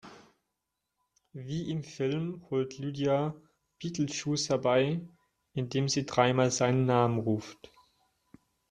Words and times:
Wie 1.31 1.69
im 1.69 1.83
Film 1.83 2.43
holt 2.49 2.79
Lydia 2.79 3.35
Beetlejuice 3.77 4.49
herbei, 4.49 4.99
indem 5.53 5.87
sie 5.89 6.07
dreimal 6.07 6.49
seinen 6.49 6.87
Namen 6.87 7.19
ruft. 7.19 7.71